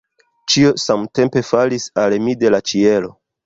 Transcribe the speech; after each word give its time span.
Ĉio 0.53 0.71
samtempe 0.83 1.45
falis 1.51 1.87
al 2.07 2.19
mi 2.27 2.37
de 2.45 2.55
la 2.59 2.65
ĉielo. 2.73 3.17